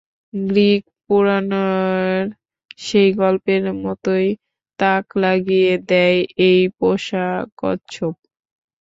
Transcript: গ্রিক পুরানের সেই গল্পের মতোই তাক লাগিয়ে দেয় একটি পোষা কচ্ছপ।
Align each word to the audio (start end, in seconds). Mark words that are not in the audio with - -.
গ্রিক 0.33 0.83
পুরানের 1.05 2.23
সেই 2.79 3.09
গল্পের 3.21 3.63
মতোই 3.83 4.27
তাক 4.79 5.05
লাগিয়ে 5.23 5.73
দেয় 5.89 6.19
একটি 6.41 6.49
পোষা 6.77 7.27
কচ্ছপ। 7.59 8.15